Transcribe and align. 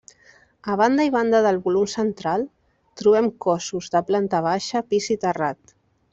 A 0.71 0.77
banda 0.79 1.03
i 1.09 1.11
banda 1.15 1.41
del 1.47 1.59
volum 1.65 1.85
central 1.93 2.47
trobem 3.03 3.29
cossos 3.47 3.93
de 3.97 4.03
planta 4.09 4.41
baixa, 4.49 4.85
pis 4.93 5.13
i 5.19 5.21
terrat. 5.29 5.79